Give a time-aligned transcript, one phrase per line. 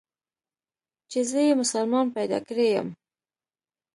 [1.09, 2.87] چې زه يې مسلمان پيدا کړى يم.